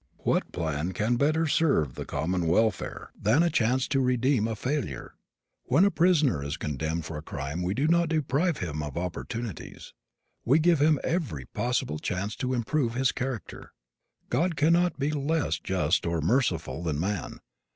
[0.23, 5.13] What plan can better serve the common welfare than a chance to redeem a failure?
[5.65, 9.93] When a prisoner is condemned for a crime we do not deprive him of opportunities.
[10.43, 13.73] We give him every possible chance to improve his character.
[14.31, 17.39] God cannot be less just or merciful than man.